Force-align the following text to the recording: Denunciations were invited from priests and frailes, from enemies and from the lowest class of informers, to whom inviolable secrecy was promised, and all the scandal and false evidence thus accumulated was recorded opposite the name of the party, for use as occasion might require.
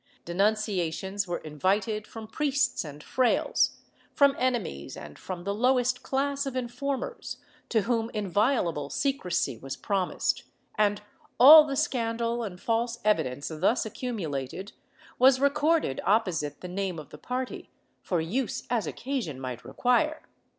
Denunciations 0.25 1.27
were 1.27 1.37
invited 1.37 2.07
from 2.07 2.25
priests 2.25 2.83
and 2.83 3.03
frailes, 3.03 3.75
from 4.15 4.35
enemies 4.39 4.97
and 4.97 5.19
from 5.19 5.43
the 5.43 5.53
lowest 5.53 6.01
class 6.01 6.47
of 6.47 6.55
informers, 6.55 7.37
to 7.69 7.81
whom 7.83 8.09
inviolable 8.11 8.89
secrecy 8.89 9.59
was 9.59 9.77
promised, 9.77 10.41
and 10.73 11.03
all 11.39 11.65
the 11.67 11.75
scandal 11.75 12.41
and 12.43 12.59
false 12.59 12.97
evidence 13.05 13.49
thus 13.49 13.85
accumulated 13.85 14.71
was 15.19 15.39
recorded 15.39 16.01
opposite 16.03 16.61
the 16.61 16.67
name 16.67 16.97
of 16.97 17.09
the 17.11 17.19
party, 17.19 17.69
for 18.01 18.19
use 18.19 18.63
as 18.71 18.87
occasion 18.87 19.39
might 19.39 19.63
require. 19.63 20.23